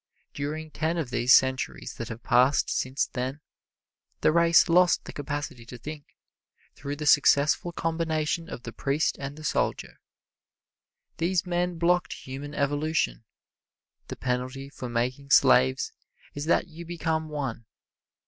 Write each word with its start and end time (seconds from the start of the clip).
During 0.33 0.71
ten 0.71 0.97
of 0.97 1.11
these 1.11 1.31
centuries 1.31 1.93
that 1.99 2.07
have 2.09 2.23
passed 2.23 2.71
since 2.71 3.05
then, 3.05 3.39
the 4.21 4.31
race 4.31 4.67
lost 4.67 5.05
the 5.05 5.13
capacity 5.13 5.63
to 5.67 5.77
think, 5.77 6.05
through 6.73 6.95
the 6.95 7.05
successful 7.05 7.71
combination 7.71 8.49
of 8.49 8.63
the 8.63 8.73
priest 8.73 9.15
and 9.19 9.37
the 9.37 9.43
soldier. 9.43 9.99
These 11.17 11.45
men 11.45 11.77
blocked 11.77 12.13
human 12.13 12.55
evolution. 12.55 13.25
The 14.07 14.15
penalty 14.15 14.69
for 14.69 14.89
making 14.89 15.29
slaves 15.29 15.91
is 16.33 16.45
that 16.45 16.67
you 16.67 16.83
become 16.83 17.29
one. 17.29 17.67